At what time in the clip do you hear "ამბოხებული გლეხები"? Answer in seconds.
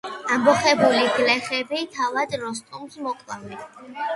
0.35-1.83